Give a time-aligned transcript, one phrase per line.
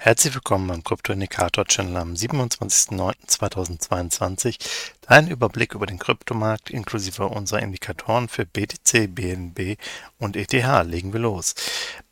[0.00, 4.56] Herzlich willkommen beim Krypto-Indikator-Channel am 27.09.2022.
[5.00, 9.76] Dein Überblick über den Kryptomarkt inklusive unserer Indikatoren für BTC, BNB
[10.18, 10.52] und ETH.
[10.84, 11.56] Legen wir los.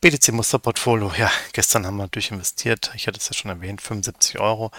[0.01, 2.91] BTC Musterportfolio, ja, gestern haben wir natürlich investiert.
[2.97, 4.73] Ich hatte es ja schon erwähnt, 75 Euro.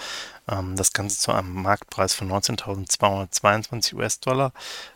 [0.50, 4.52] Ähm, das Ganze zu einem Marktpreis von 19.222 US-Dollar.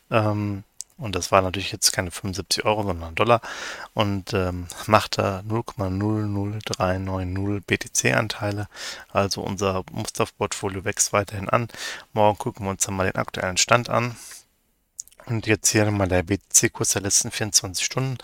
[0.10, 0.66] Ähm,
[1.02, 3.42] und das war natürlich jetzt keine 75 Euro, sondern Dollar.
[3.94, 8.68] Und ähm, macht da 0,00390 BTC-Anteile.
[9.12, 11.70] Also unser Musterportfolio wächst weiterhin an.
[12.14, 14.16] Morgen gucken wir uns dann mal den aktuellen Stand an.
[15.26, 18.20] Und jetzt hier nochmal der BTC-Kurs der letzten 24 Stunden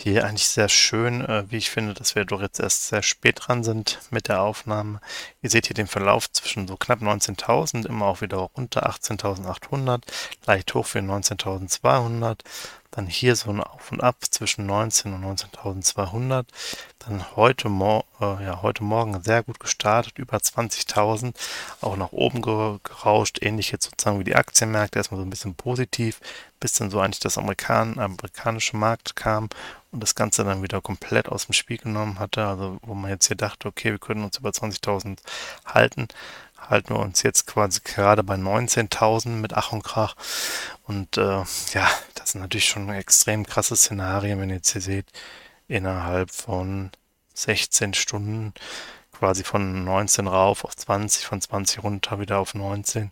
[0.00, 3.40] hier eigentlich sehr schön, äh, wie ich finde, dass wir doch jetzt erst sehr spät
[3.40, 5.00] dran sind mit der Aufnahme.
[5.42, 10.02] Ihr seht hier den Verlauf zwischen so knapp 19.000, immer auch wieder runter 18.800,
[10.46, 12.40] leicht hoch für 19.200,
[12.90, 16.46] dann hier so ein Auf und Ab zwischen 19 und 19.200,
[16.98, 21.34] dann heute, äh, ja, heute Morgen sehr gut gestartet, über 20.000,
[21.80, 26.20] auch nach oben gerauscht, ähnlich jetzt sozusagen wie die Aktienmärkte, erstmal so ein bisschen positiv,
[26.60, 29.48] bis dann so eigentlich das Amerikan amerikanische Markt kam
[29.90, 33.26] und das Ganze dann wieder komplett aus dem Spiel genommen hatte, also wo man jetzt
[33.28, 35.18] hier dachte, okay, wir können uns über 20.000
[35.64, 36.08] halten,
[36.58, 40.14] halten wir uns jetzt quasi gerade bei 19.000 mit Ach und Krach
[40.84, 45.06] und äh, ja, das sind natürlich schon extrem krasse Szenarien, wenn ihr jetzt hier seht,
[45.68, 46.90] innerhalb von
[47.34, 48.52] 16 Stunden
[49.12, 53.10] quasi von 19 rauf auf 20, von 20 runter wieder auf 19.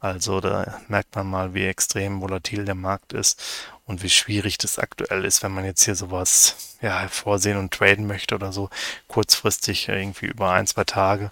[0.00, 3.40] Also da merkt man mal, wie extrem volatil der Markt ist
[3.86, 8.06] und wie schwierig das aktuell ist, wenn man jetzt hier sowas ja, hervorsehen und traden
[8.06, 8.68] möchte oder so
[9.06, 11.30] kurzfristig irgendwie über ein, zwei Tage.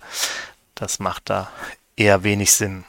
[0.81, 1.51] Das macht da
[1.95, 2.85] eher wenig Sinn.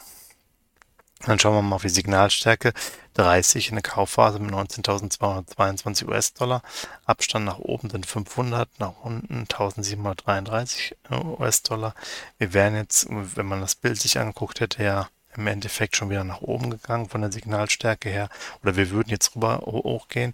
[1.26, 2.74] Dann schauen wir mal auf die Signalstärke.
[3.16, 6.64] 30 in der Kaufphase mit 19.222 US-Dollar.
[7.06, 11.94] Abstand nach oben sind 500, nach unten 1.733 US-Dollar.
[12.38, 16.24] Wir wären jetzt, wenn man das Bild sich anguckt hätte, ja im Endeffekt schon wieder
[16.24, 18.30] nach oben gegangen von der Signalstärke her.
[18.64, 20.32] Oder wir würden jetzt rüber hochgehen,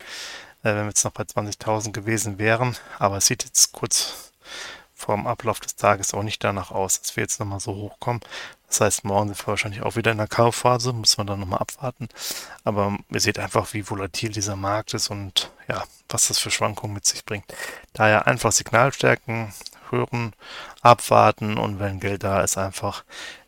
[0.63, 2.77] äh, wenn wir jetzt noch bei 20.000 gewesen wären.
[2.99, 4.31] Aber es sieht jetzt kurz
[4.97, 8.21] vor dem Ablauf des Tages auch nicht danach aus, dass wir jetzt nochmal so hochkommen.
[8.67, 11.59] Das heißt, morgen sind wir wahrscheinlich auch wieder in der Kaufphase, muss man dann nochmal
[11.59, 12.09] abwarten.
[12.63, 16.95] Aber ihr seht einfach, wie volatil dieser Markt ist und ja, was das für Schwankungen
[16.95, 17.45] mit sich bringt.
[17.93, 19.53] Daher einfach Signalstärken
[19.91, 20.33] hören,
[20.81, 23.03] abwarten und wenn Geld da ist, einfach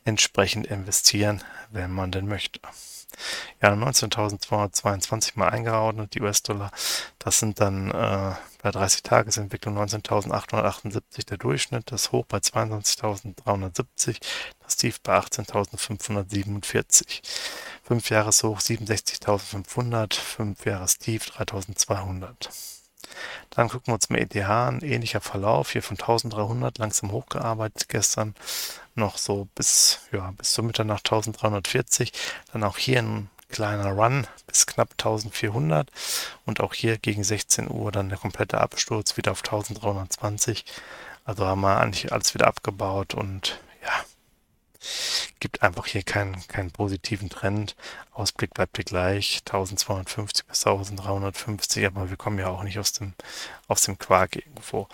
[0.06, 2.60] entsprechend investieren, wenn man denn möchte.
[3.62, 6.72] Ja, 19.222 mal eingeordnet, die US-Dollar.
[7.20, 14.18] Das sind dann äh, bei 30 Tagesentwicklung 19.878 der Durchschnitt, das Hoch bei 22.370,
[14.64, 17.22] das Tief bei 18.547.
[17.84, 22.79] 5 Jahreshoch 67.500, 5 Jahrestief 3.200.
[23.60, 28.34] Dann gucken wir uns mal ETH an, ähnlicher Verlauf, hier von 1300 langsam hochgearbeitet gestern,
[28.96, 32.14] noch so bis, ja, bis zur Mitternacht 1340,
[32.54, 35.92] dann auch hier ein kleiner Run bis knapp 1400
[36.46, 40.64] und auch hier gegen 16 Uhr dann der komplette Absturz wieder auf 1320.
[41.26, 44.06] Also haben wir eigentlich alles wieder abgebaut und ja,
[45.40, 47.76] gibt einfach hier keinen, keinen positiven Trend.
[48.14, 53.14] Ausblick bleibt hier gleich, 1250 bis 1350, aber wir kommen ja auch nicht aus dem,
[53.68, 54.88] aus dem Quark irgendwo.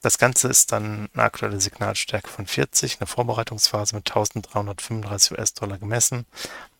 [0.00, 6.26] Das Ganze ist dann eine aktuelle Signalstärke von 40, eine Vorbereitungsphase mit 1335 US-Dollar gemessen,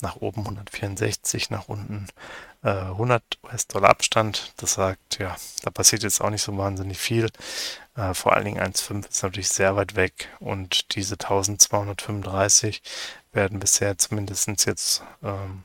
[0.01, 2.09] nach oben 164, nach unten
[2.63, 4.53] äh, 100 US-Dollar Abstand.
[4.57, 7.31] Das sagt, ja, da passiert jetzt auch nicht so wahnsinnig viel.
[7.97, 12.83] Äh, vor allen Dingen 1,5 ist natürlich sehr weit weg und diese 1235
[13.33, 15.65] werden bisher zumindest jetzt ähm,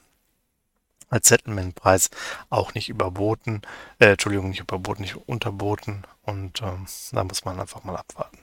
[1.10, 2.10] als Settlement-Preis
[2.50, 3.62] auch nicht überboten,
[4.00, 8.40] äh, Entschuldigung, nicht überboten, nicht unterboten und ähm, da muss man einfach mal abwarten.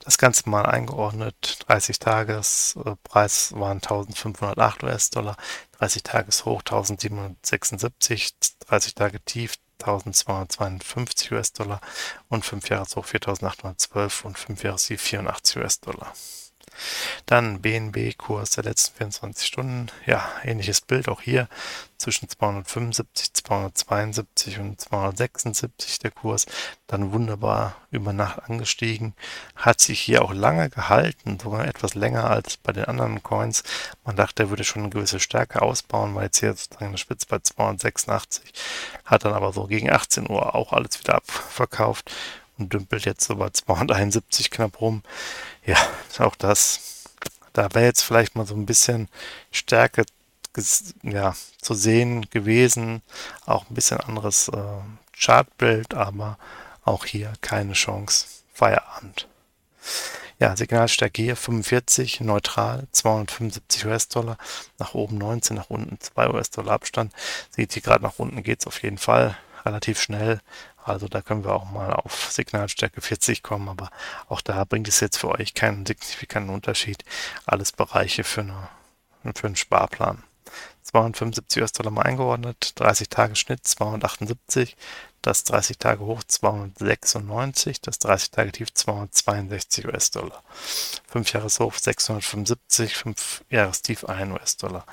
[0.00, 5.36] Das Ganze mal eingeordnet, 30 Tages äh, waren 1508 US-Dollar,
[5.78, 8.32] 30 Tages hoch 1776,
[8.66, 11.80] 30 Tage tief 1252 US-Dollar
[12.28, 16.12] und 5 Jahres hoch 4812 und 5 Jahres tief 84 US-Dollar.
[17.26, 19.86] Dann BNB-Kurs der letzten 24 Stunden.
[20.06, 21.48] Ja, ähnliches Bild auch hier
[22.00, 26.46] zwischen 275, 272 und 276 der Kurs.
[26.86, 29.14] Dann wunderbar über Nacht angestiegen.
[29.54, 33.62] Hat sich hier auch lange gehalten, sogar etwas länger als bei den anderen Coins.
[34.04, 37.26] Man dachte, er würde schon eine gewisse Stärke ausbauen, weil jetzt hier sozusagen eine Spitze
[37.28, 38.52] bei 286.
[39.04, 42.10] Hat dann aber so gegen 18 Uhr auch alles wieder abverkauft
[42.60, 45.02] und dümpelt jetzt so bei 271 knapp rum.
[45.64, 45.76] Ja,
[46.18, 47.04] auch das,
[47.52, 49.08] da wäre jetzt vielleicht mal so ein bisschen
[49.50, 50.04] Stärke
[51.02, 53.02] ja, zu sehen gewesen.
[53.46, 54.62] Auch ein bisschen anderes äh,
[55.18, 56.38] Chartbild, aber
[56.84, 58.26] auch hier keine Chance.
[58.52, 59.26] Feierabend.
[60.38, 64.38] Ja, Signalstärke hier 45, neutral, 275 US-Dollar,
[64.78, 67.12] nach oben 19, nach unten 2 US-Dollar Abstand.
[67.50, 69.36] Seht ihr gerade nach unten geht es auf jeden Fall
[69.66, 70.40] relativ schnell.
[70.84, 73.90] Also da können wir auch mal auf Signalstärke 40 kommen, aber
[74.28, 77.04] auch da bringt es jetzt für euch keinen signifikanten Unterschied.
[77.46, 78.68] Alles Bereiche für, eine,
[79.34, 80.22] für einen Sparplan.
[80.82, 84.76] 275 US-Dollar mal eingeordnet, 30 Tage Schnitt 278,
[85.22, 90.42] das 30 Tage hoch 296, das 30 Tage tief 262 US-Dollar.
[91.08, 94.86] 5 Jahreshoch 675, 5 Jahrestief 1 US-Dollar.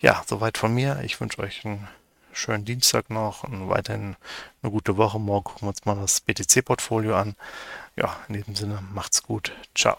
[0.00, 1.00] Ja, soweit von mir.
[1.02, 1.88] Ich wünsche euch einen
[2.32, 4.16] schönen Dienstag noch und weiterhin
[4.62, 5.18] eine gute Woche.
[5.18, 7.34] Morgen gucken wir uns mal das BTC-Portfolio an.
[7.96, 9.52] Ja, in diesem Sinne, macht's gut.
[9.74, 9.96] Ciao.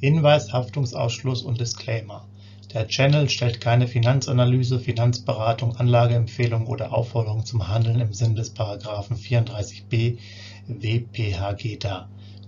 [0.00, 2.26] Hinweis, Haftungsausschluss und Disclaimer.
[2.72, 9.16] Der Channel stellt keine Finanzanalyse, Finanzberatung, Anlageempfehlung oder Aufforderung zum Handeln im Sinne des Paragraphen
[9.16, 10.18] 34b
[10.68, 12.08] WPHG dar.